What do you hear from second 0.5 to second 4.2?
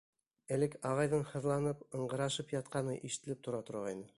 —Элек ағайҙың һыҙланып, ыңғырашып ятҡаны ишетелеп тора торғайны.